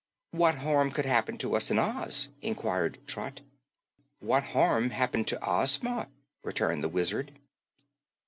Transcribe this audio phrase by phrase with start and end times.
[0.31, 3.41] "What harm could happen to us in Oz?" inquired Trot.
[4.19, 6.07] "What harm happened to Ozma?"
[6.43, 7.33] returned the Wizard.